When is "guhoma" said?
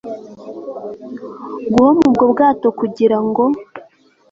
1.73-2.01